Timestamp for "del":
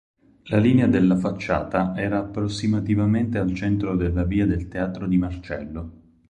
4.47-4.67